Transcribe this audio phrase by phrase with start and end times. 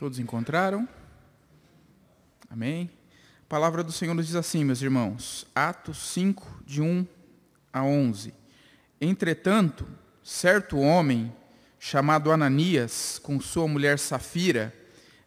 [0.00, 0.88] Todos encontraram?
[2.48, 2.88] Amém?
[3.44, 7.06] A palavra do Senhor nos diz assim, meus irmãos, Atos 5, de 1
[7.70, 8.32] a 11.
[8.98, 9.86] Entretanto,
[10.24, 11.30] certo homem,
[11.78, 14.72] chamado Ananias, com sua mulher Safira,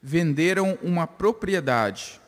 [0.02, 2.20] venderam uma propriedade,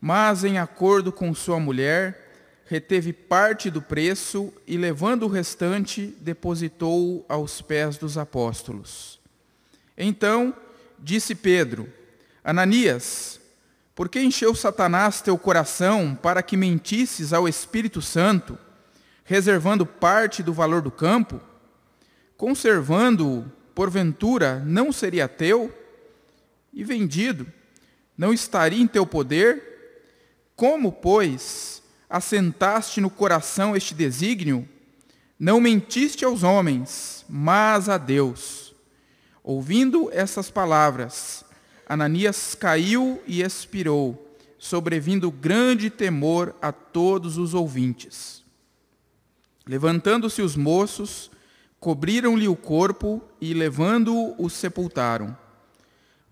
[0.00, 7.24] mas em acordo com sua mulher, reteve parte do preço e, levando o restante, depositou
[7.28, 9.20] aos pés dos apóstolos.
[9.96, 10.52] Então,
[10.98, 11.92] Disse Pedro:
[12.42, 13.40] Ananias,
[13.94, 18.58] por que encheu Satanás teu coração para que mentisses ao Espírito Santo,
[19.24, 21.40] reservando parte do valor do campo?
[22.36, 23.44] Conservando-o,
[23.74, 25.72] porventura, não seria teu?
[26.72, 27.46] E vendido,
[28.18, 29.62] não estaria em teu poder?
[30.56, 34.68] Como, pois, assentaste no coração este desígnio?
[35.38, 38.63] Não mentiste aos homens, mas a Deus.
[39.46, 41.44] Ouvindo essas palavras,
[41.86, 48.42] Ananias caiu e expirou, sobrevindo grande temor a todos os ouvintes.
[49.66, 51.30] Levantando-se os moços,
[51.78, 55.36] cobriram-lhe o corpo e, levando-o, o sepultaram.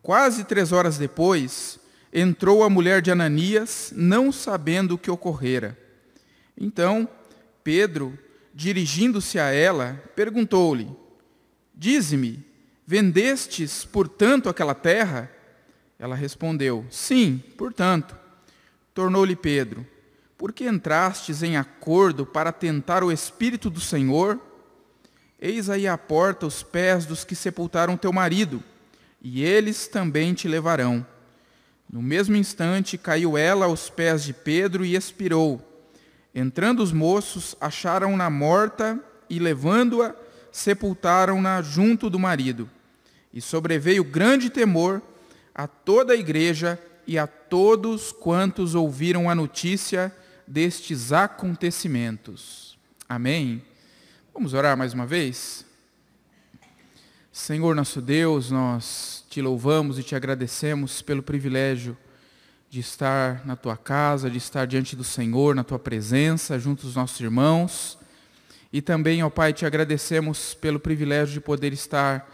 [0.01, 1.79] Quase três horas depois,
[2.11, 5.79] entrou a mulher de Ananias, não sabendo o que ocorrera.
[6.57, 7.07] Então,
[7.63, 8.19] Pedro,
[8.55, 10.89] dirigindo-se a ela, perguntou-lhe:
[11.75, 12.52] Dize-me,
[12.87, 15.31] Vendestes, portanto, aquela terra?
[15.99, 18.17] Ela respondeu: Sim, portanto.
[18.95, 19.87] Tornou-lhe Pedro:
[20.37, 24.39] Por que entrastes em acordo para tentar o Espírito do Senhor?
[25.41, 28.63] Eis aí à porta os pés dos que sepultaram teu marido,
[29.21, 31.05] e eles também te levarão.
[31.91, 35.61] No mesmo instante caiu ela aos pés de Pedro e expirou.
[36.35, 40.15] Entrando os moços, acharam-na morta e, levando-a,
[40.53, 42.69] sepultaram-na junto do marido.
[43.33, 45.03] E sobreveio grande temor
[45.55, 50.15] a toda a igreja e a todos quantos ouviram a notícia
[50.47, 52.79] destes acontecimentos.
[53.09, 53.63] Amém?
[54.33, 55.65] Vamos orar mais uma vez?
[57.33, 61.97] Senhor nosso Deus, nós te louvamos e te agradecemos pelo privilégio
[62.69, 66.95] de estar na tua casa, de estar diante do Senhor, na tua presença, junto dos
[66.95, 67.99] nossos irmãos.
[68.73, 72.27] E também, ó Pai, te agradecemos pelo privilégio de poder estar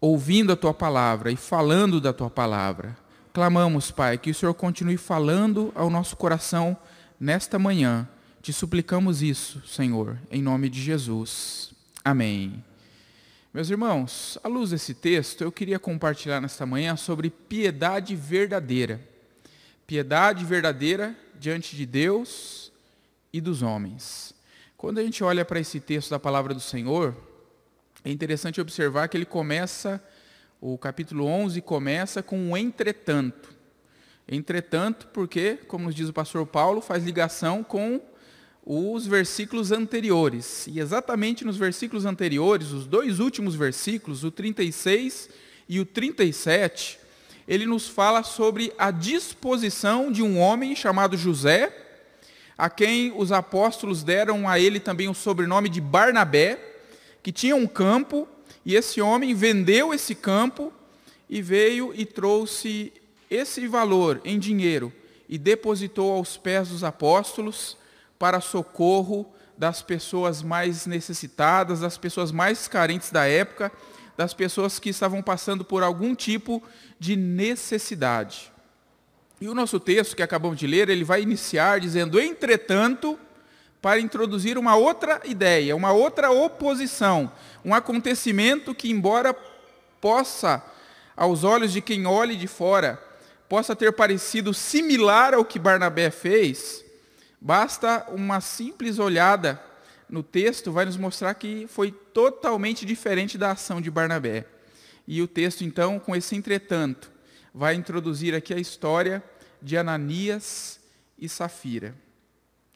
[0.00, 2.96] ouvindo a tua palavra e falando da tua palavra.
[3.32, 6.76] Clamamos, Pai, que o Senhor continue falando ao nosso coração
[7.18, 8.08] nesta manhã.
[8.42, 11.72] Te suplicamos isso, Senhor, em nome de Jesus.
[12.04, 12.62] Amém.
[13.52, 19.00] Meus irmãos, à luz desse texto, eu queria compartilhar nesta manhã sobre piedade verdadeira.
[19.86, 22.72] Piedade verdadeira diante de Deus
[23.32, 24.33] e dos homens.
[24.84, 27.16] Quando a gente olha para esse texto da palavra do Senhor,
[28.04, 29.98] é interessante observar que ele começa,
[30.60, 33.48] o capítulo 11 começa com um entretanto.
[34.28, 37.98] Entretanto, porque, como nos diz o pastor Paulo, faz ligação com
[38.62, 40.66] os versículos anteriores.
[40.66, 45.30] E exatamente nos versículos anteriores, os dois últimos versículos, o 36
[45.66, 47.00] e o 37,
[47.48, 51.83] ele nos fala sobre a disposição de um homem chamado José,
[52.56, 56.58] a quem os apóstolos deram a ele também o sobrenome de Barnabé,
[57.22, 58.28] que tinha um campo,
[58.64, 60.72] e esse homem vendeu esse campo
[61.28, 62.92] e veio e trouxe
[63.30, 64.92] esse valor em dinheiro
[65.28, 67.76] e depositou aos pés dos apóstolos
[68.18, 69.26] para socorro
[69.56, 73.72] das pessoas mais necessitadas, das pessoas mais carentes da época,
[74.16, 76.62] das pessoas que estavam passando por algum tipo
[76.98, 78.52] de necessidade.
[79.44, 83.18] E o nosso texto que acabamos de ler, ele vai iniciar dizendo: "Entretanto,
[83.78, 87.30] para introduzir uma outra ideia, uma outra oposição,
[87.62, 89.36] um acontecimento que embora
[90.00, 90.64] possa
[91.14, 92.98] aos olhos de quem olhe de fora,
[93.46, 96.82] possa ter parecido similar ao que Barnabé fez,
[97.38, 99.62] basta uma simples olhada
[100.08, 104.46] no texto vai nos mostrar que foi totalmente diferente da ação de Barnabé.
[105.06, 107.12] E o texto, então, com esse entretanto,
[107.54, 109.22] vai introduzir aqui a história
[109.64, 110.78] de Ananias
[111.18, 111.94] e Safira.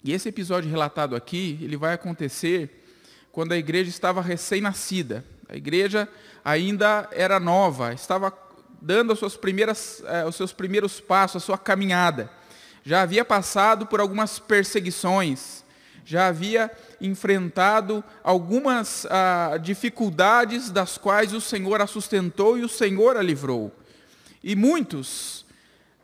[0.02, 2.82] E esse episódio relatado aqui, ele vai acontecer
[3.30, 5.22] quando a igreja estava recém-nascida.
[5.46, 6.08] A igreja
[6.42, 8.32] ainda era nova, estava
[8.80, 12.30] dando as suas primeiras, eh, os seus primeiros passos, a sua caminhada.
[12.82, 15.62] Já havia passado por algumas perseguições,
[16.06, 16.70] já havia
[17.02, 23.74] enfrentado algumas ah, dificuldades das quais o Senhor a sustentou e o Senhor a livrou.
[24.42, 25.44] E muitos,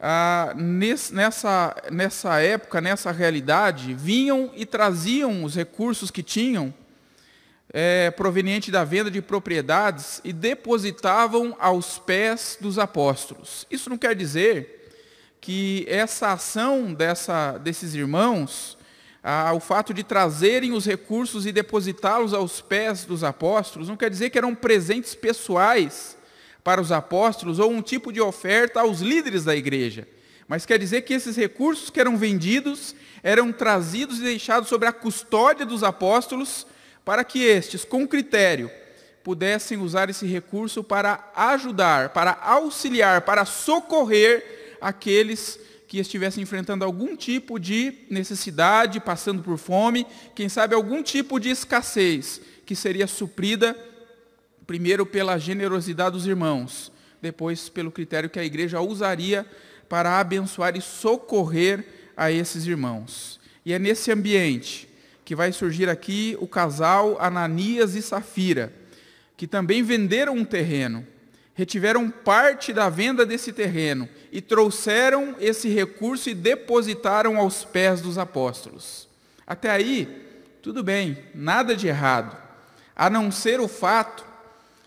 [0.00, 6.74] ah, nessa, nessa época, nessa realidade, vinham e traziam os recursos que tinham
[7.72, 13.66] é, proveniente da venda de propriedades e depositavam aos pés dos apóstolos.
[13.70, 14.92] Isso não quer dizer
[15.40, 18.78] que essa ação dessa, desses irmãos,
[19.22, 24.10] ah, o fato de trazerem os recursos e depositá-los aos pés dos apóstolos, não quer
[24.10, 26.16] dizer que eram presentes pessoais
[26.64, 30.08] para os apóstolos ou um tipo de oferta aos líderes da igreja.
[30.48, 34.92] Mas quer dizer que esses recursos que eram vendidos eram trazidos e deixados sobre a
[34.92, 36.66] custódia dos apóstolos
[37.04, 38.70] para que estes, com critério,
[39.22, 47.14] pudessem usar esse recurso para ajudar, para auxiliar, para socorrer aqueles que estivessem enfrentando algum
[47.14, 53.76] tipo de necessidade, passando por fome, quem sabe algum tipo de escassez, que seria suprida
[54.64, 56.90] primeiro pela generosidade dos irmãos,
[57.20, 59.46] depois pelo critério que a igreja usaria
[59.88, 61.84] para abençoar e socorrer
[62.16, 63.40] a esses irmãos.
[63.64, 64.88] E é nesse ambiente
[65.24, 68.72] que vai surgir aqui o casal Ananias e Safira,
[69.36, 71.06] que também venderam um terreno,
[71.54, 78.18] retiveram parte da venda desse terreno e trouxeram esse recurso e depositaram aos pés dos
[78.18, 79.08] apóstolos.
[79.46, 80.24] Até aí,
[80.62, 82.36] tudo bem, nada de errado,
[82.94, 84.33] a não ser o fato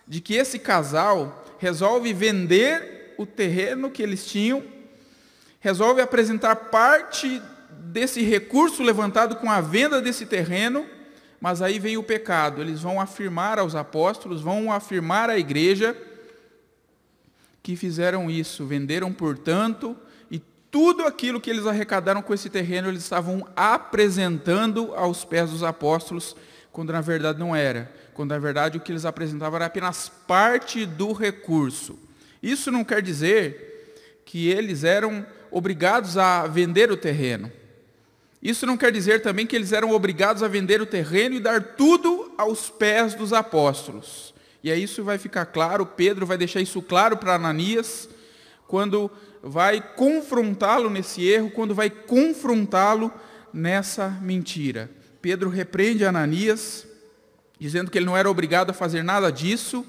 [0.08, 4.64] de que esse casal resolve vender o terreno que eles tinham,
[5.60, 10.86] resolve apresentar parte desse recurso levantado com a venda desse terreno,
[11.42, 12.62] mas aí vem o pecado.
[12.62, 15.96] Eles vão afirmar aos apóstolos, vão afirmar à igreja
[17.62, 19.98] que fizeram isso, venderam, portanto,
[20.32, 20.40] e
[20.72, 26.34] tudo aquilo que eles arrecadaram com esse terreno, eles estavam apresentando aos pés dos apóstolos,
[26.78, 27.92] quando na verdade não era.
[28.14, 31.98] Quando na verdade o que eles apresentavam era apenas parte do recurso.
[32.42, 37.52] Isso não quer dizer que eles eram obrigados a vender o terreno.
[38.44, 41.64] Isso não quer dizer também que eles eram obrigados a vender o terreno e dar
[41.64, 44.32] tudo aos pés dos apóstolos.
[44.64, 48.08] E aí isso vai ficar claro, Pedro vai deixar isso claro para Ananias,
[48.68, 49.10] quando
[49.42, 53.12] vai confrontá-lo nesse erro, quando vai confrontá-lo
[53.52, 54.92] nessa mentira.
[55.22, 56.86] Pedro repreende Ananias,
[57.60, 59.86] dizendo que ele não era obrigado a fazer nada disso,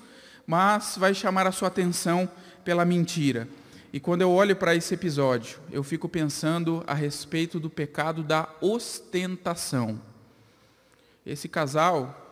[0.46, 2.28] mas vai chamar a sua atenção
[2.64, 3.48] pela mentira.
[3.92, 8.48] E quando eu olho para esse episódio, eu fico pensando a respeito do pecado da
[8.60, 10.00] ostentação.
[11.24, 12.28] Esse casal,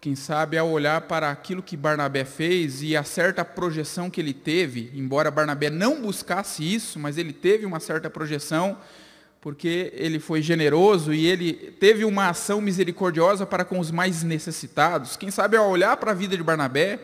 [0.00, 4.32] quem sabe ao olhar para aquilo que Barnabé fez e a certa projeção que ele
[4.32, 8.78] teve, embora Barnabé não buscasse isso, mas ele teve uma certa projeção,
[9.40, 15.16] porque ele foi generoso e ele teve uma ação misericordiosa para com os mais necessitados.
[15.16, 17.00] Quem sabe ao olhar para a vida de Barnabé,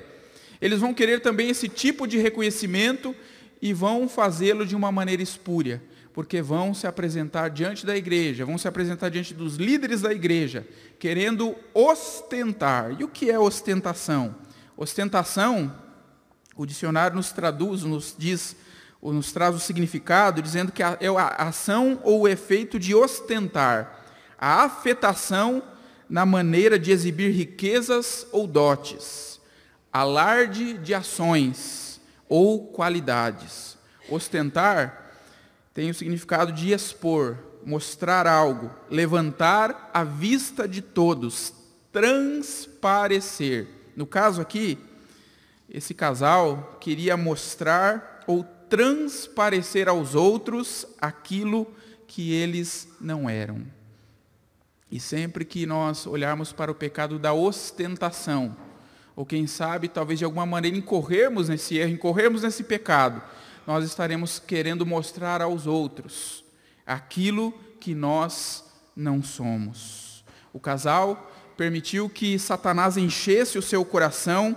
[0.61, 3.15] eles vão querer também esse tipo de reconhecimento
[3.61, 8.59] e vão fazê-lo de uma maneira espúria, porque vão se apresentar diante da igreja, vão
[8.59, 10.67] se apresentar diante dos líderes da igreja,
[10.99, 12.95] querendo ostentar.
[12.99, 14.35] E o que é ostentação?
[14.77, 15.75] Ostentação,
[16.55, 18.55] o dicionário nos traduz, nos diz,
[19.01, 24.05] ou nos traz o significado, dizendo que é a ação ou o efeito de ostentar,
[24.39, 25.63] a afetação
[26.09, 29.27] na maneira de exibir riquezas ou dotes
[29.97, 31.99] alarde de ações
[32.29, 33.79] ou qualidades.
[34.11, 35.11] Ostentar
[35.73, 41.55] tem o significado de expor, mostrar algo, levantar à vista de todos,
[41.91, 43.69] transparecer.
[43.97, 44.79] No caso aqui,
[45.67, 51.67] esse casal queria mostrar ou transparecer aos outros aquilo
[52.07, 53.63] que eles não eram.
[54.91, 58.57] E sempre que nós olharmos para o pecado da ostentação,
[59.15, 63.23] ou quem sabe, talvez de alguma maneira incorrermos nesse erro, incorrermos nesse pecado,
[63.67, 66.45] nós estaremos querendo mostrar aos outros
[66.87, 70.25] aquilo que nós não somos.
[70.53, 74.57] O casal permitiu que Satanás enchesse o seu coração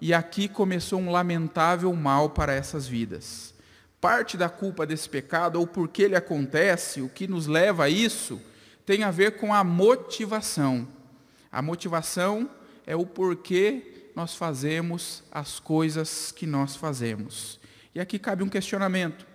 [0.00, 3.54] e aqui começou um lamentável mal para essas vidas.
[4.00, 7.90] Parte da culpa desse pecado, ou por que ele acontece, o que nos leva a
[7.90, 8.40] isso,
[8.86, 10.88] tem a ver com a motivação.
[11.52, 12.48] A motivação
[12.86, 17.60] é o porquê nós fazemos as coisas que nós fazemos.
[17.94, 19.26] E aqui cabe um questionamento,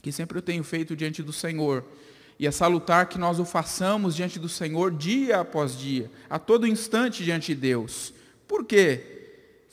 [0.00, 1.84] que sempre eu tenho feito diante do Senhor.
[2.38, 6.66] E é salutar que nós o façamos diante do Senhor dia após dia, a todo
[6.66, 8.14] instante diante de Deus.
[8.48, 9.13] Por que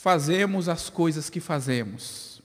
[0.02, 2.42] fazemos as coisas que fazemos?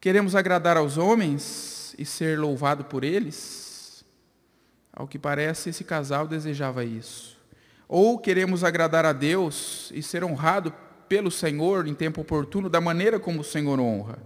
[0.00, 4.02] Queremos agradar aos homens e ser louvado por eles?
[4.90, 7.36] Ao que parece, esse casal desejava isso.
[7.86, 10.72] Ou queremos agradar a Deus e ser honrado
[11.06, 14.16] pelo Senhor em tempo oportuno, da maneira como o Senhor honra?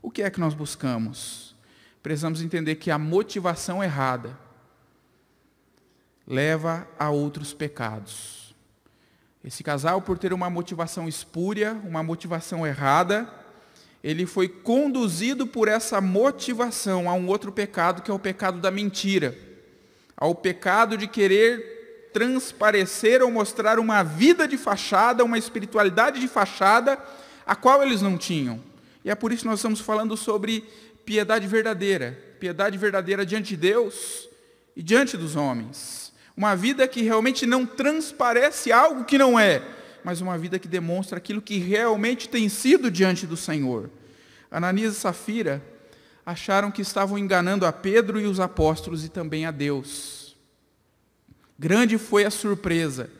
[0.00, 1.54] O que é que nós buscamos?
[2.02, 4.38] Precisamos entender que a motivação errada
[6.26, 8.41] leva a outros pecados.
[9.44, 13.28] Esse casal, por ter uma motivação espúria, uma motivação errada,
[14.02, 18.70] ele foi conduzido por essa motivação a um outro pecado, que é o pecado da
[18.70, 19.36] mentira,
[20.16, 26.98] ao pecado de querer transparecer ou mostrar uma vida de fachada, uma espiritualidade de fachada,
[27.44, 28.60] a qual eles não tinham.
[29.04, 30.64] E é por isso que nós estamos falando sobre
[31.04, 34.28] piedade verdadeira, piedade verdadeira diante de Deus
[34.76, 36.11] e diante dos homens.
[36.36, 39.62] Uma vida que realmente não transparece algo que não é,
[40.02, 43.90] mas uma vida que demonstra aquilo que realmente tem sido diante do Senhor.
[44.50, 45.62] Ananias e Safira
[46.24, 50.36] acharam que estavam enganando a Pedro e os apóstolos e também a Deus.
[51.58, 53.10] Grande foi a surpresa,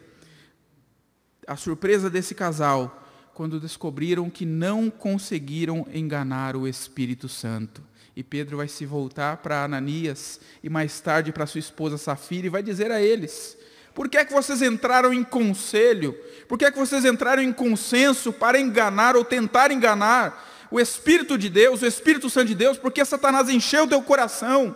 [1.47, 3.03] a surpresa desse casal,
[3.35, 7.83] quando descobriram que não conseguiram enganar o Espírito Santo.
[8.15, 12.51] E Pedro vai se voltar para Ananias e mais tarde para sua esposa Safira e
[12.51, 13.57] vai dizer a eles:
[13.95, 16.15] por que é que vocês entraram em conselho?
[16.49, 21.37] Por que é que vocês entraram em consenso para enganar ou tentar enganar o Espírito
[21.37, 22.79] de Deus, o Espírito Santo de Deus?
[22.79, 24.75] Porque Satanás encheu teu coração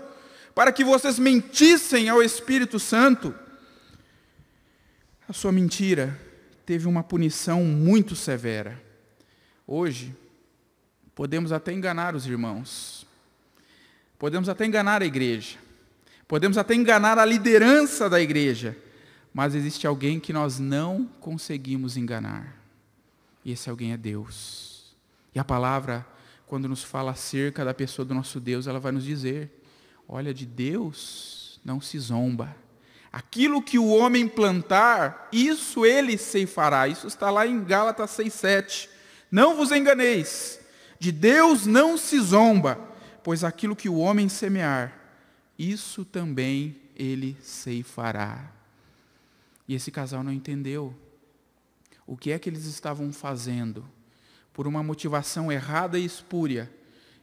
[0.55, 3.35] para que vocês mentissem ao Espírito Santo.
[5.29, 6.19] A sua mentira
[6.65, 8.81] teve uma punição muito severa.
[9.67, 10.15] Hoje,
[11.15, 13.06] podemos até enganar os irmãos,
[14.19, 15.59] podemos até enganar a igreja,
[16.27, 18.77] podemos até enganar a liderança da igreja,
[19.33, 22.57] mas existe alguém que nós não conseguimos enganar.
[23.45, 24.97] E esse alguém é Deus.
[25.35, 26.07] E a palavra,
[26.47, 29.63] quando nos fala acerca da pessoa do nosso Deus, ela vai nos dizer:
[30.09, 32.57] olha, de Deus não se zomba.
[33.13, 36.89] Aquilo que o homem plantar, isso ele ceifará.
[36.89, 38.89] Isso está lá em Gálatas 6,7.
[39.31, 40.61] Não vos enganeis,
[40.99, 42.79] de Deus não se zomba,
[43.27, 44.97] pois aquilo que o homem semear,
[45.59, 48.53] isso também ele ceifará.
[49.67, 50.95] E esse casal não entendeu
[52.07, 53.85] o que é que eles estavam fazendo.
[54.53, 56.71] Por uma motivação errada e espúria,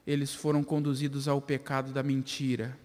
[0.05, 2.77] eles foram conduzidos ao pecado da mentira.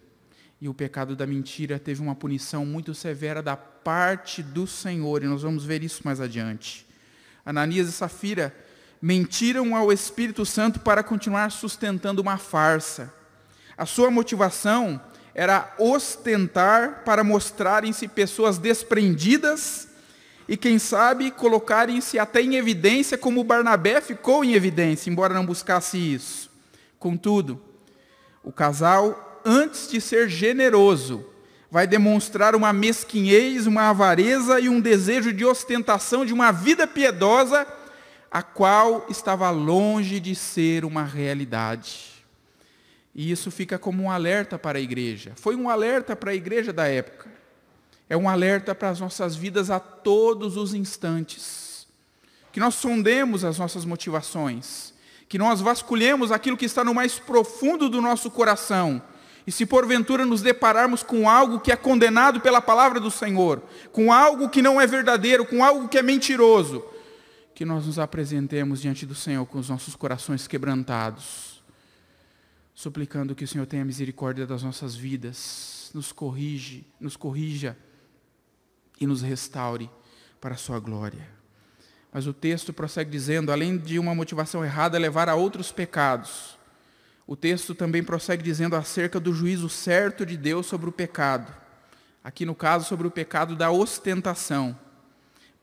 [0.61, 5.27] E o pecado da mentira teve uma punição muito severa da parte do Senhor, e
[5.27, 6.87] nós vamos ver isso mais adiante.
[7.45, 8.55] Ananias e Safira
[9.01, 13.13] mentiram ao Espírito Santo para continuar sustentando uma farsa.
[13.77, 15.01] A sua motivação
[15.35, 19.87] era ostentar para mostrarem-se pessoas desprendidas
[20.49, 25.97] e, quem sabe, colocarem-se até em evidência, como Barnabé ficou em evidência, embora não buscasse
[25.97, 26.51] isso.
[26.99, 27.63] Contudo,
[28.43, 31.25] o casal, antes de ser generoso,
[31.71, 37.67] vai demonstrar uma mesquinhez, uma avareza e um desejo de ostentação de uma vida piedosa,
[38.31, 42.25] a qual estava longe de ser uma realidade.
[43.15, 45.33] E isso fica como um alerta para a igreja.
[45.37, 47.29] Foi um alerta para a igreja da época.
[48.09, 51.87] É um alerta para as nossas vidas a todos os instantes.
[52.53, 54.95] Que nós sondemos as nossas motivações.
[55.29, 59.03] Que nós vasculhemos aquilo que está no mais profundo do nosso coração.
[59.47, 64.13] E se porventura nos depararmos com algo que é condenado pela palavra do Senhor, com
[64.13, 66.85] algo que não é verdadeiro, com algo que é mentiroso,
[67.59, 71.61] que nós nos apresentemos diante do Senhor com os nossos corações quebrantados
[72.73, 77.77] suplicando que o Senhor tenha misericórdia das nossas vidas, nos corrige, nos corrija
[79.01, 79.91] e nos restaure
[80.41, 81.29] para a sua glória.
[82.13, 86.57] Mas o texto prossegue dizendo, além de uma motivação errada levar a outros pecados,
[87.27, 91.53] o texto também prossegue dizendo acerca do juízo certo de Deus sobre o pecado.
[92.23, 94.79] Aqui no caso sobre o pecado da ostentação.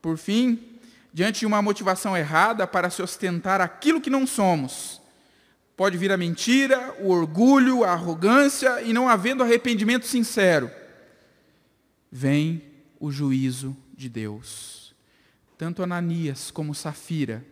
[0.02, 0.75] Por fim,
[1.16, 5.00] diante de uma motivação errada para se ostentar aquilo que não somos,
[5.76, 10.70] Pode vir a mentira, o orgulho, a arrogância e não havendo arrependimento sincero.
[12.10, 12.62] Vem
[12.98, 14.94] o juízo de Deus.
[15.58, 17.44] Tanto Ananias como Safira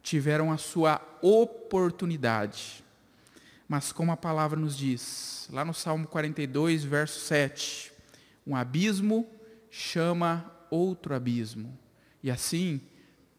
[0.00, 2.84] tiveram a sua oportunidade.
[3.66, 7.92] Mas como a palavra nos diz, lá no Salmo 42, verso 7,
[8.46, 9.26] um abismo
[9.68, 11.76] chama outro abismo.
[12.22, 12.80] E assim,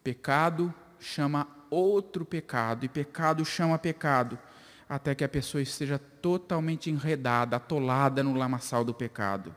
[0.07, 4.39] pecado chama outro pecado, e pecado chama pecado,
[4.87, 9.53] até que a pessoa esteja totalmente enredada, atolada no lamaçal do pecado.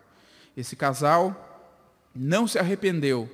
[0.56, 1.70] Esse casal
[2.12, 3.30] não se arrependeu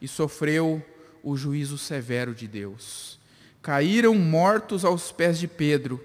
[0.00, 0.80] e sofreu
[1.24, 3.18] o juízo severo de Deus.
[3.60, 6.00] Caíram mortos aos pés de Pedro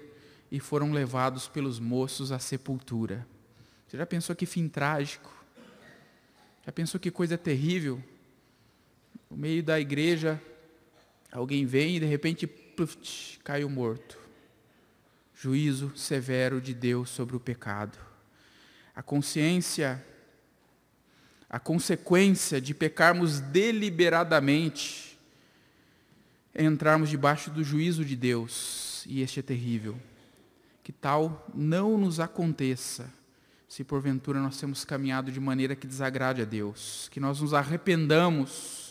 [0.50, 3.24] e foram levados pelos moços à sepultura.
[3.86, 5.32] Você já pensou que fim trágico?
[6.66, 8.02] Já pensou que coisa terrível?
[9.30, 10.40] No meio da igreja,
[11.34, 14.16] Alguém vem e de repente pluft, caiu morto.
[15.34, 17.98] Juízo severo de Deus sobre o pecado.
[18.94, 20.02] A consciência
[21.50, 25.18] a consequência de pecarmos deliberadamente
[26.52, 29.96] é entrarmos debaixo do juízo de Deus, e este é terrível.
[30.82, 33.12] Que tal não nos aconteça
[33.68, 38.83] se porventura nós temos caminhado de maneira que desagrade a Deus, que nós nos arrependamos.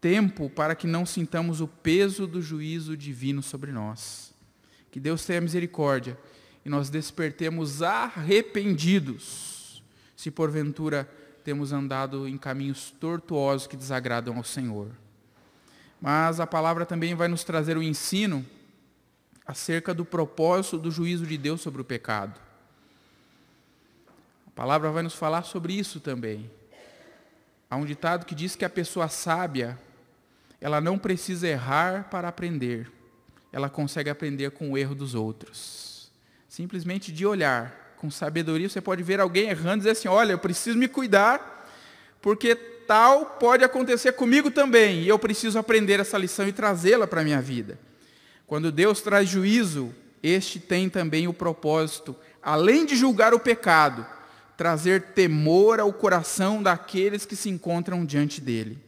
[0.00, 4.32] Tempo para que não sintamos o peso do juízo divino sobre nós.
[4.90, 6.18] Que Deus tenha misericórdia
[6.64, 9.82] e nós despertemos arrependidos,
[10.16, 11.08] se porventura
[11.42, 14.90] temos andado em caminhos tortuosos que desagradam ao Senhor.
[16.00, 18.44] Mas a palavra também vai nos trazer o ensino
[19.46, 22.38] acerca do propósito do juízo de Deus sobre o pecado.
[24.46, 26.50] A palavra vai nos falar sobre isso também.
[27.70, 29.78] Há um ditado que diz que a pessoa sábia,
[30.60, 32.90] ela não precisa errar para aprender.
[33.52, 36.10] Ela consegue aprender com o erro dos outros.
[36.48, 40.38] Simplesmente de olhar com sabedoria, você pode ver alguém errando e dizer assim: olha, eu
[40.38, 41.68] preciso me cuidar,
[42.20, 47.20] porque tal pode acontecer comigo também, e eu preciso aprender essa lição e trazê-la para
[47.20, 47.78] a minha vida.
[48.46, 54.06] Quando Deus traz juízo, este tem também o propósito, além de julgar o pecado,
[54.56, 58.87] trazer temor ao coração daqueles que se encontram diante dele.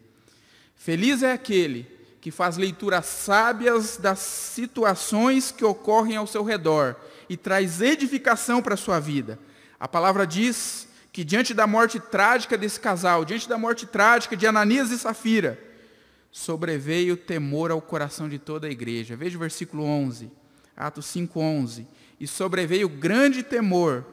[0.81, 1.87] Feliz é aquele
[2.23, 6.97] que faz leituras sábias das situações que ocorrem ao seu redor
[7.29, 9.39] e traz edificação para a sua vida.
[9.79, 14.47] A palavra diz que diante da morte trágica desse casal, diante da morte trágica de
[14.47, 15.63] Ananias e Safira,
[16.33, 19.15] sobreveio temor ao coração de toda a igreja.
[19.15, 20.31] Veja o versículo 11,
[20.75, 21.87] Atos 5:11.
[22.19, 24.07] E sobreveio grande temor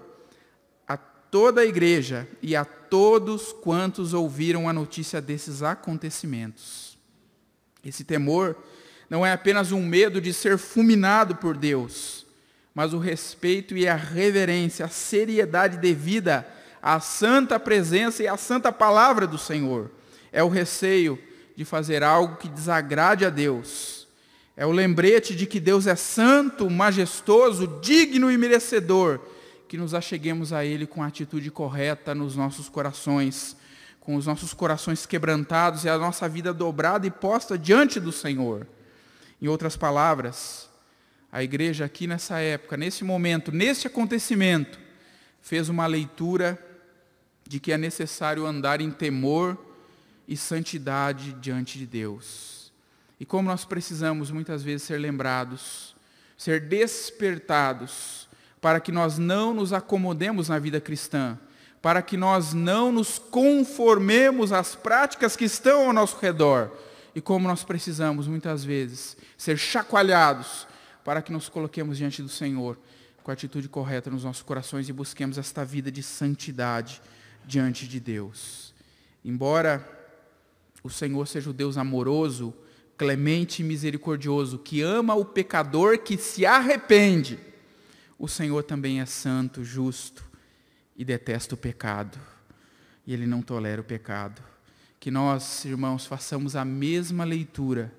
[1.32, 6.98] toda a igreja e a todos quantos ouviram a notícia desses acontecimentos.
[7.84, 8.56] Esse temor
[9.10, 12.26] não é apenas um medo de ser fulminado por Deus,
[12.74, 16.46] mas o respeito e a reverência, a seriedade devida
[16.82, 19.92] a santa presença e a santa palavra do Senhor.
[20.32, 21.20] É o receio
[21.56, 24.08] de fazer algo que desagrade a Deus.
[24.56, 29.20] É o lembrete de que Deus é santo, majestoso, digno e merecedor,
[29.68, 33.58] que nos acheguemos a Ele com a atitude correta nos nossos corações,
[34.00, 38.66] com os nossos corações quebrantados e a nossa vida dobrada e posta diante do Senhor.
[39.42, 40.70] Em outras palavras,
[41.32, 44.80] a igreja aqui nessa época, nesse momento, nesse acontecimento,
[45.42, 46.58] fez uma leitura
[47.46, 49.58] de que é necessário andar em temor
[50.28, 52.72] e santidade diante de Deus.
[53.20, 55.96] E como nós precisamos muitas vezes ser lembrados,
[56.38, 58.27] ser despertados,
[58.62, 61.38] para que nós não nos acomodemos na vida cristã,
[61.82, 66.72] para que nós não nos conformemos às práticas que estão ao nosso redor.
[67.14, 70.68] E como nós precisamos muitas vezes ser chacoalhados
[71.04, 72.78] para que nos coloquemos diante do Senhor
[73.28, 77.02] com a atitude correta nos nossos corações e busquemos esta vida de santidade
[77.46, 78.74] diante de Deus.
[79.24, 79.86] Embora
[80.82, 82.54] o Senhor seja o Deus amoroso,
[82.98, 87.38] clemente e misericordioso, que ama o pecador que se arrepende,
[88.20, 90.24] o Senhor também é santo, justo
[90.96, 92.18] e detesta o pecado.
[93.06, 94.42] E Ele não tolera o pecado.
[95.00, 97.94] Que nós, irmãos, façamos a mesma leitura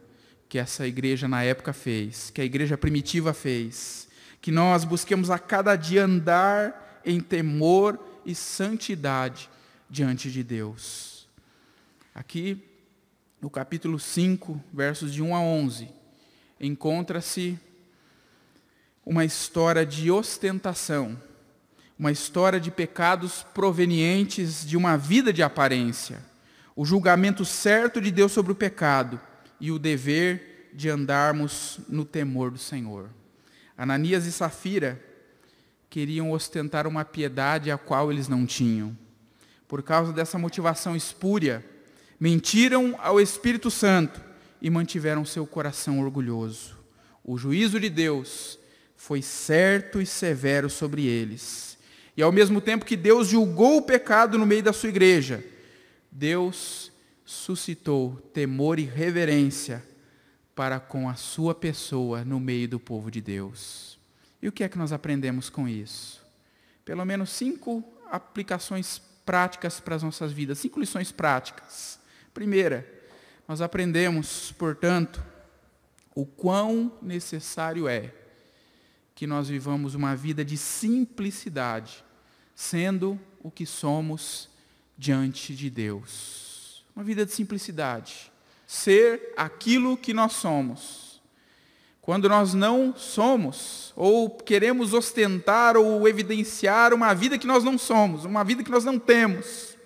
[0.48, 4.09] que essa igreja na época fez, que a igreja primitiva fez.
[4.40, 9.48] Que nós busquemos a cada dia andar em temor e santidade
[9.88, 11.28] diante de Deus.
[12.14, 12.62] Aqui,
[13.40, 15.88] no capítulo 5, versos de 1 a 11,
[16.61, 17.59] encontra-se
[19.09, 21.18] uma história de ostentação,
[21.99, 26.23] uma história de pecados provenientes de uma vida de aparência,
[26.77, 29.18] o julgamento certo de Deus sobre o pecado
[29.59, 33.09] e o dever de andarmos no temor do Senhor.
[33.79, 35.03] Ananias e Safira
[35.88, 38.94] queriam ostentar uma piedade a qual eles não tinham.
[39.66, 41.64] Por causa dessa motivação espúria,
[42.21, 44.21] mentiram ao Espírito Santo
[44.61, 46.77] e mantiveram seu coração orgulhoso.
[47.25, 48.59] O juízo de Deus
[48.98, 51.78] foi certo e severo sobre eles.
[52.16, 55.42] E ao mesmo tempo que Deus julgou o pecado no meio da sua igreja,
[56.11, 56.90] Deus
[57.24, 59.84] suscitou temor e reverência
[60.52, 63.96] para com a sua pessoa no meio do povo de Deus.
[64.42, 66.20] E o que é que nós aprendemos com isso?
[66.84, 72.00] Pelo menos cinco aplicações práticas para as nossas vidas, cinco lições práticas.
[72.34, 72.84] Primeira,
[73.46, 75.22] nós aprendemos, portanto,
[76.16, 78.17] o quão necessário é
[79.18, 82.04] que nós vivamos uma vida de simplicidade,
[82.54, 84.48] sendo o que somos
[84.96, 86.85] diante de Deus.
[86.94, 88.31] Uma vida de simplicidade.
[88.64, 91.20] Ser aquilo que nós somos.
[92.00, 98.24] Quando nós não somos, ou queremos ostentar ou evidenciar uma vida que nós não somos,
[98.24, 99.76] uma vida que nós não temos.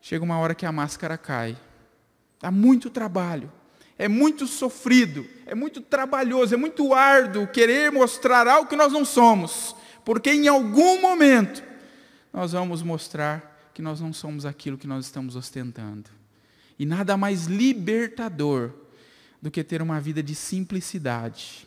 [0.00, 1.58] chega uma hora que a máscara cai.
[2.40, 3.52] Dá muito trabalho,
[3.98, 9.04] é muito sofrido, é muito trabalhoso, é muito árduo querer mostrar algo que nós não
[9.04, 11.62] somos, porque em algum momento
[12.32, 16.08] nós vamos mostrar que nós não somos aquilo que nós estamos ostentando.
[16.78, 18.72] E nada mais libertador
[19.42, 21.66] do que ter uma vida de simplicidade,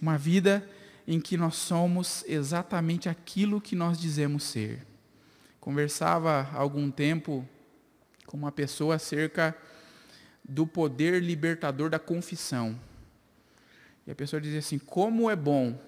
[0.00, 0.66] uma vida
[1.06, 4.86] em que nós somos exatamente aquilo que nós dizemos ser.
[5.60, 7.46] Conversava há algum tempo
[8.26, 9.54] com uma pessoa acerca
[10.48, 12.78] do poder libertador da confissão.
[14.06, 15.78] E a pessoa dizia assim: como é bom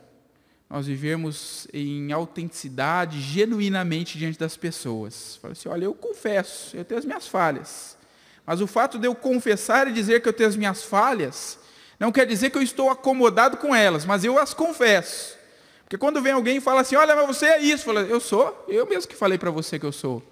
[0.69, 5.37] nós vivermos em autenticidade, genuinamente diante das pessoas.
[5.43, 7.99] Fala assim: olha, eu confesso, eu tenho as minhas falhas.
[8.47, 11.59] Mas o fato de eu confessar e dizer que eu tenho as minhas falhas,
[11.99, 15.37] não quer dizer que eu estou acomodado com elas, mas eu as confesso.
[15.83, 18.65] Porque quando vem alguém e fala assim: olha, mas você é isso, fala, eu sou,
[18.69, 20.23] eu mesmo que falei para você que eu sou.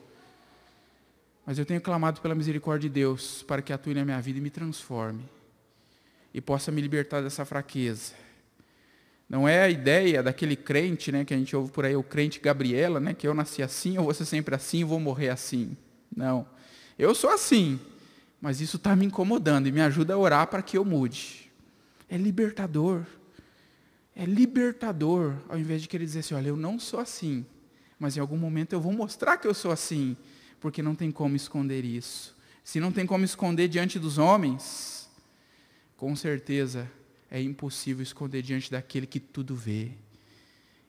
[1.48, 4.42] Mas eu tenho clamado pela misericórdia de Deus para que atue na minha vida e
[4.42, 5.24] me transforme.
[6.34, 8.12] E possa me libertar dessa fraqueza.
[9.26, 12.38] Não é a ideia daquele crente, né, que a gente ouve por aí, o crente
[12.38, 15.74] Gabriela, né, que eu nasci assim, eu vou ser sempre assim, vou morrer assim.
[16.14, 16.46] Não.
[16.98, 17.80] Eu sou assim,
[18.42, 21.50] mas isso está me incomodando e me ajuda a orar para que eu mude.
[22.10, 23.06] É libertador.
[24.14, 27.46] É libertador, ao invés de querer dizer assim, olha, eu não sou assim,
[27.98, 30.14] mas em algum momento eu vou mostrar que eu sou assim
[30.60, 32.36] porque não tem como esconder isso.
[32.64, 35.08] Se não tem como esconder diante dos homens,
[35.96, 36.90] com certeza
[37.30, 39.92] é impossível esconder diante daquele que tudo vê.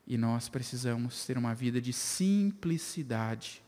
[0.05, 3.61] E nós precisamos ter uma vida de simplicidade,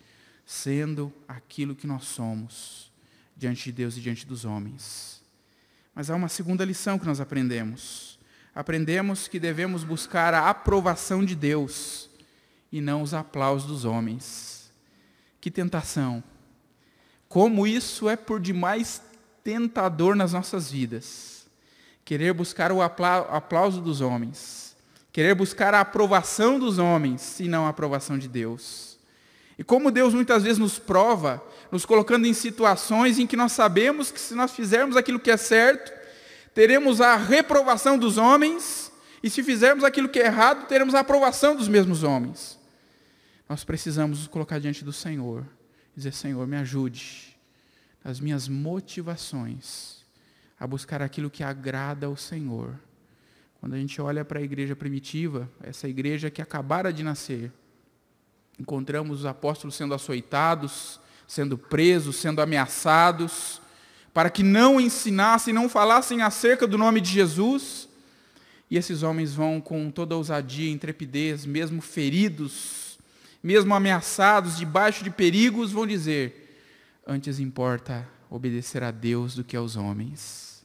[0.45, 2.91] sendo aquilo que nós somos
[3.37, 5.21] diante de Deus e diante dos homens.
[5.93, 8.19] Mas há uma segunda lição que nós aprendemos.
[8.53, 12.09] Aprendemos que devemos buscar a aprovação de Deus
[12.71, 14.60] e não os aplausos dos homens.
[15.41, 16.23] Que tentação.
[17.27, 19.01] Como isso é por demais
[19.43, 21.47] tentador nas nossas vidas.
[22.05, 24.75] Querer buscar o aplauso dos homens.
[25.11, 28.97] Querer buscar a aprovação dos homens e não a aprovação de Deus.
[29.57, 34.11] E como Deus muitas vezes nos prova, nos colocando em situações em que nós sabemos
[34.11, 35.91] que se nós fizermos aquilo que é certo,
[36.53, 38.91] teremos a reprovação dos homens,
[39.23, 42.57] e se fizermos aquilo que é errado, teremos a aprovação dos mesmos homens.
[43.51, 45.45] Nós precisamos nos colocar diante do Senhor,
[45.93, 47.37] dizer: Senhor, me ajude
[48.01, 50.05] nas minhas motivações
[50.57, 52.79] a buscar aquilo que agrada ao Senhor.
[53.59, 57.51] Quando a gente olha para a igreja primitiva, essa igreja que acabara de nascer,
[58.57, 63.61] encontramos os apóstolos sendo açoitados, sendo presos, sendo ameaçados,
[64.13, 67.89] para que não ensinassem, não falassem acerca do nome de Jesus.
[68.69, 72.90] E esses homens vão com toda ousadia intrepidez, mesmo feridos,
[73.41, 76.63] mesmo ameaçados, debaixo de perigos, vão dizer:
[77.05, 80.63] antes importa obedecer a Deus do que aos homens.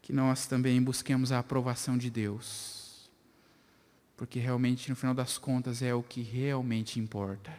[0.00, 3.10] Que nós também busquemos a aprovação de Deus,
[4.16, 7.52] porque realmente, no final das contas, é o que realmente importa.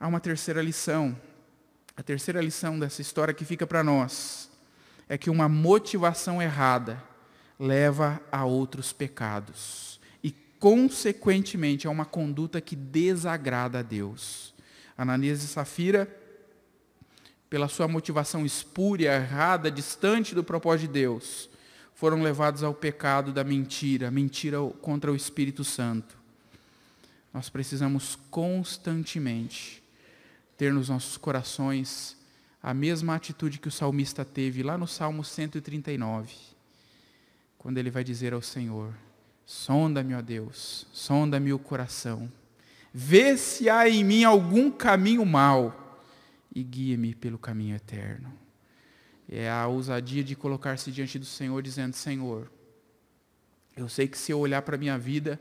[0.00, 1.16] Há uma terceira lição.
[1.94, 4.50] A terceira lição dessa história que fica para nós
[5.08, 7.02] é que uma motivação errada
[7.58, 9.95] leva a outros pecados
[10.58, 14.54] consequentemente, é uma conduta que desagrada a Deus.
[14.96, 16.08] Ananias e Safira,
[17.48, 21.48] pela sua motivação espúria, errada, distante do propósito de Deus,
[21.94, 26.16] foram levados ao pecado da mentira, mentira contra o Espírito Santo.
[27.32, 29.82] Nós precisamos constantemente
[30.56, 32.16] ter nos nossos corações
[32.62, 36.34] a mesma atitude que o salmista teve lá no Salmo 139,
[37.58, 38.92] quando ele vai dizer ao Senhor:
[39.46, 42.28] Sonda-me, ó Deus, sonda-me o coração.
[42.92, 46.00] Vê se há em mim algum caminho mau
[46.52, 48.32] e guia-me pelo caminho eterno.
[49.28, 52.50] É a ousadia de colocar-se diante do Senhor, dizendo: Senhor,
[53.76, 55.40] eu sei que se eu olhar para a minha vida,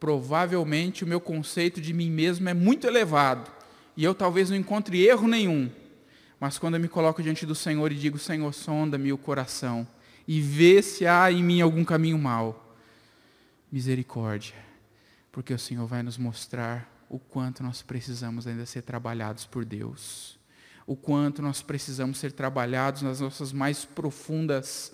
[0.00, 3.50] provavelmente o meu conceito de mim mesmo é muito elevado
[3.94, 5.70] e eu talvez não encontre erro nenhum.
[6.40, 9.86] Mas quando eu me coloco diante do Senhor e digo: Senhor, sonda-me o coração
[10.26, 12.65] e vê se há em mim algum caminho mau
[13.70, 14.54] misericórdia,
[15.32, 20.38] porque o Senhor vai nos mostrar o quanto nós precisamos ainda ser trabalhados por Deus,
[20.86, 24.92] o quanto nós precisamos ser trabalhados nas nossas mais profundas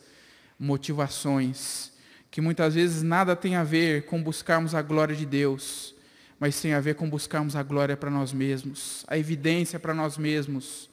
[0.59, 1.93] motivações,
[2.31, 5.95] que muitas vezes nada tem a ver com buscarmos a glória de Deus,
[6.39, 10.17] mas tem a ver com buscarmos a glória para nós mesmos, a evidência para nós
[10.17, 10.89] mesmos,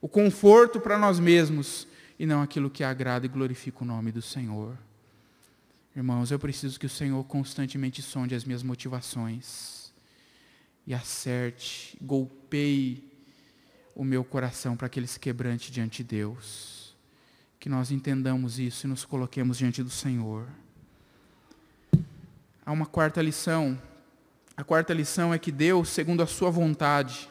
[0.00, 1.86] o conforto para nós mesmos,
[2.18, 4.76] e não aquilo que agrada e glorifica o nome do Senhor.
[5.94, 9.92] Irmãos, eu preciso que o Senhor constantemente sonde as minhas motivações
[10.86, 13.10] e acerte, golpeie
[13.94, 16.96] o meu coração para que ele se quebrante diante de Deus.
[17.58, 20.46] Que nós entendamos isso e nos coloquemos diante do Senhor.
[22.64, 23.80] Há uma quarta lição.
[24.56, 27.28] A quarta lição é que Deus, segundo a sua vontade,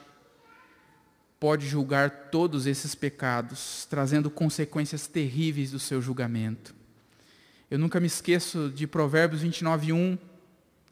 [1.39, 6.78] pode julgar todos esses pecados, trazendo consequências terríveis do seu julgamento.
[7.71, 10.17] Eu nunca me esqueço de Provérbios 29, 1,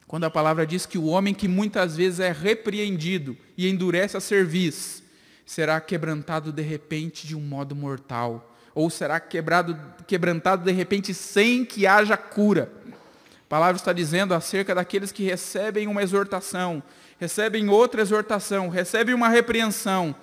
[0.06, 4.20] quando a palavra diz que o homem que muitas vezes é repreendido e endurece a
[4.20, 5.02] cerviz,
[5.44, 11.66] será quebrantado de repente de um modo mortal, ou será quebrado, quebrantado de repente sem
[11.66, 12.72] que haja cura.
[12.86, 16.84] A palavra está dizendo acerca daqueles que recebem uma exortação,
[17.20, 20.16] recebem outra exortação, recebem uma repreensão,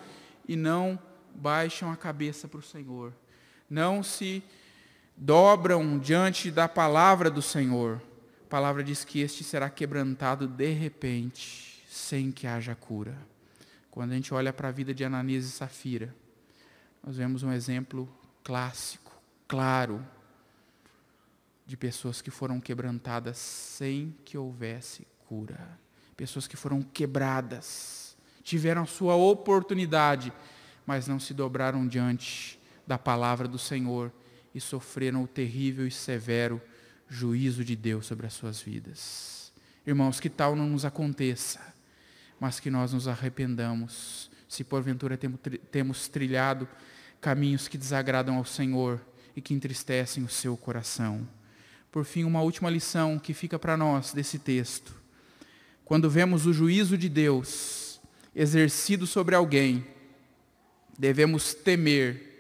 [0.47, 0.97] e não
[1.35, 3.13] baixam a cabeça para o Senhor.
[3.69, 4.41] Não se
[5.17, 8.03] dobram diante da palavra do Senhor.
[8.45, 13.17] A palavra diz que este será quebrantado de repente, sem que haja cura.
[13.91, 16.15] Quando a gente olha para a vida de Ananias e Safira,
[17.03, 18.09] nós vemos um exemplo
[18.43, 19.13] clássico,
[19.47, 20.05] claro,
[21.67, 25.79] de pessoas que foram quebrantadas sem que houvesse cura.
[26.17, 30.33] Pessoas que foram quebradas tiveram a sua oportunidade,
[30.85, 34.13] mas não se dobraram diante da palavra do Senhor
[34.55, 36.61] e sofreram o terrível e severo
[37.09, 39.53] juízo de Deus sobre as suas vidas.
[39.87, 41.61] Irmãos, que tal não nos aconteça,
[42.41, 45.19] mas que nós nos arrependamos, se porventura
[45.71, 46.69] temos trilhado
[47.21, 49.01] caminhos que desagradam ao Senhor
[49.37, 51.29] e que entristecem o seu coração.
[51.91, 54.95] Por fim, uma última lição que fica para nós desse texto.
[55.85, 58.01] Quando vemos o juízo de Deus,
[58.35, 59.87] exercido sobre alguém,
[60.99, 62.34] devemos temer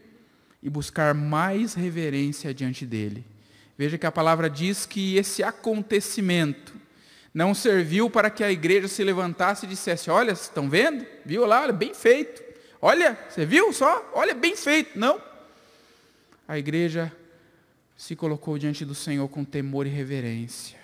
[0.64, 3.22] e buscar mais reverência diante dele.
[3.76, 6.72] Veja que a palavra diz que esse acontecimento
[7.34, 11.04] não serviu para que a igreja se levantasse e dissesse: Olha, estão vendo?
[11.24, 11.62] Viu lá?
[11.62, 12.42] Olha, bem feito.
[12.80, 14.10] Olha, você viu só?
[14.14, 14.98] Olha, bem feito.
[14.98, 15.20] Não.
[16.48, 17.12] A igreja
[17.96, 20.78] se colocou diante do Senhor com temor e reverência.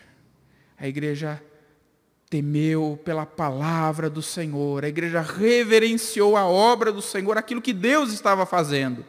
[0.78, 1.40] A igreja
[2.28, 8.12] temeu pela palavra do Senhor, a igreja reverenciou a obra do Senhor, aquilo que Deus
[8.12, 9.04] estava fazendo.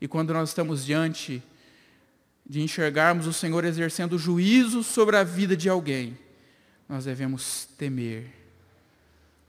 [0.00, 1.42] E quando nós estamos diante
[2.46, 6.18] de enxergarmos o Senhor exercendo juízo sobre a vida de alguém,
[6.88, 8.30] nós devemos temer.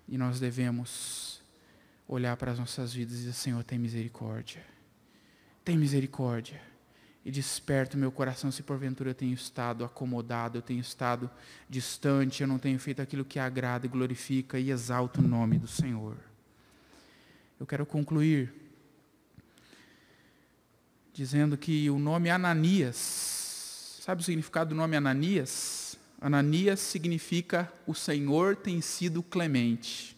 [0.07, 1.41] E nós devemos
[2.07, 4.61] olhar para as nossas vidas e dizer, Senhor, tem misericórdia.
[5.63, 6.59] Tem misericórdia
[7.23, 11.29] e desperto meu coração se porventura eu tenho estado acomodado, eu tenho estado
[11.69, 15.67] distante, eu não tenho feito aquilo que agrada e glorifica e exalta o nome do
[15.67, 16.17] Senhor.
[17.59, 18.51] Eu quero concluir
[21.13, 25.97] dizendo que o nome Ananias, sabe o significado do nome Ananias?
[26.19, 30.17] Ananias significa o Senhor tem sido clemente.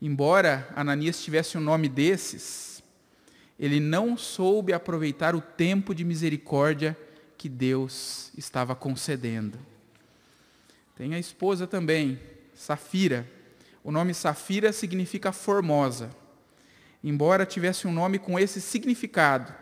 [0.00, 2.82] Embora Ananias tivesse um nome desses,
[3.58, 6.98] ele não soube aproveitar o tempo de misericórdia
[7.38, 9.58] que Deus estava concedendo.
[10.96, 12.18] Tem a esposa também,
[12.54, 13.28] Safira.
[13.84, 16.10] O nome Safira significa formosa.
[17.02, 19.52] Embora tivesse um nome com esse significado,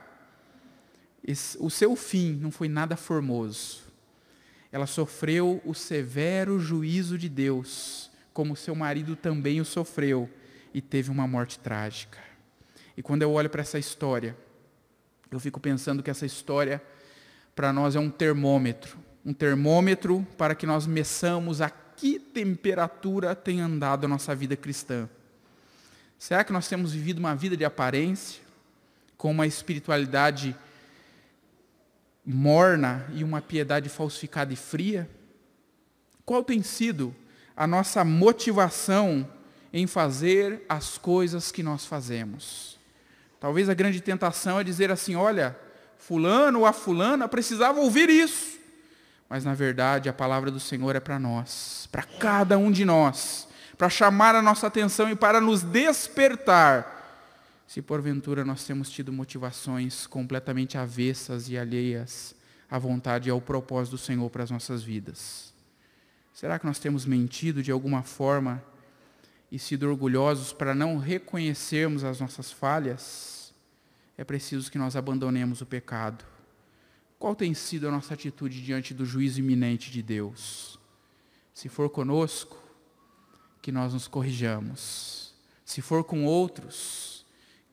[1.59, 3.83] o seu fim não foi nada formoso.
[4.72, 10.30] Ela sofreu o severo juízo de Deus, como seu marido também o sofreu,
[10.72, 12.18] e teve uma morte trágica.
[12.96, 14.37] E quando eu olho para essa história,
[15.30, 16.83] eu fico pensando que essa história
[17.54, 23.61] para nós é um termômetro, um termômetro para que nós meçamos a que temperatura tem
[23.61, 25.09] andado a nossa vida cristã.
[26.18, 28.40] Será que nós temos vivido uma vida de aparência,
[29.16, 30.56] com uma espiritualidade
[32.24, 35.09] morna e uma piedade falsificada e fria?
[36.24, 37.14] Qual tem sido
[37.56, 39.28] a nossa motivação
[39.72, 42.78] em fazer as coisas que nós fazemos?
[43.40, 45.56] Talvez a grande tentação é dizer assim: olha,
[45.98, 48.59] fulano ou a fulana precisava ouvir isso.
[49.28, 53.48] Mas na verdade a palavra do Senhor é para nós, para cada um de nós,
[53.78, 56.99] para chamar a nossa atenção e para nos despertar.
[57.70, 62.35] Se porventura nós temos tido motivações completamente avessas e alheias
[62.68, 65.54] à vontade e ao propósito do Senhor para as nossas vidas.
[66.35, 68.61] Será que nós temos mentido de alguma forma
[69.52, 73.54] e sido orgulhosos para não reconhecermos as nossas falhas,
[74.18, 76.24] é preciso que nós abandonemos o pecado.
[77.20, 80.76] Qual tem sido a nossa atitude diante do juízo iminente de Deus?
[81.54, 82.61] Se for conosco,
[83.62, 85.33] que nós nos corrijamos.
[85.64, 87.19] Se for com outros,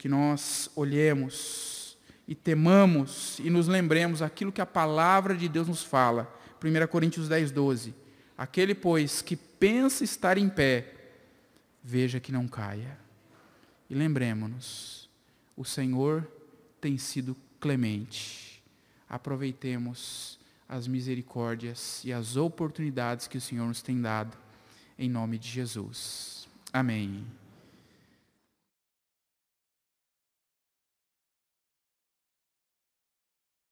[0.07, 5.83] que nós olhemos e temamos e nos lembremos aquilo que a palavra de Deus nos
[5.83, 6.33] fala.
[6.63, 7.93] 1 Coríntios 10, 12.
[8.37, 10.93] Aquele, pois, que pensa estar em pé,
[11.83, 12.97] veja que não caia.
[13.89, 15.09] e lembremos-nos,
[15.57, 16.25] o Senhor
[16.79, 18.63] tem sido clemente.
[19.09, 20.39] Aproveitemos
[20.69, 24.37] as misericórdias e as oportunidades que o Senhor nos tem dado,
[24.97, 26.47] em nome de Jesus.
[26.71, 27.25] Amém.